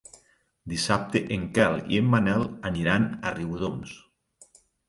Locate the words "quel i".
1.59-2.01